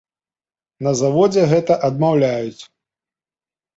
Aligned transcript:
На 0.87 0.93
заводзе 1.01 1.41
гэта 1.53 1.73
адмаўляюць. 1.91 2.63